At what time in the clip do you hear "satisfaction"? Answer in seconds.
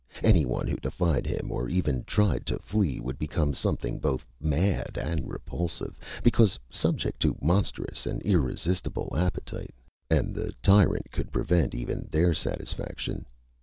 12.33-13.27